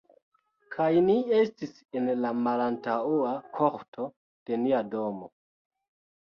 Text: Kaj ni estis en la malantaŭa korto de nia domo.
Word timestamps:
Kaj 0.75 0.85
ni 1.09 1.17
estis 1.39 1.75
en 2.01 2.09
la 2.21 2.31
malantaŭa 2.47 3.35
korto 3.59 4.09
de 4.51 4.61
nia 4.63 4.83
domo. 4.97 5.31